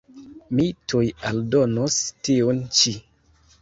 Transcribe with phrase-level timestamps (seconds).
[0.59, 1.03] Mi tuj
[1.33, 3.01] aldonos tiun ĉi.